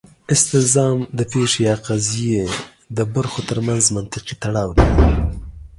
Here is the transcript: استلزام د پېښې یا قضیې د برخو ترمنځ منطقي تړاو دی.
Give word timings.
استلزام 0.33 0.97
د 1.17 1.19
پېښې 1.31 1.59
یا 1.69 1.75
قضیې 1.87 2.41
د 2.97 2.99
برخو 3.13 3.39
ترمنځ 3.49 3.83
منطقي 3.95 4.35
تړاو 4.43 4.69
دی. 4.77 4.87